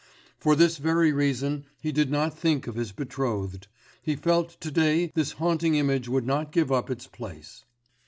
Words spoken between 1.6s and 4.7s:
he did not think of his betrothed; he felt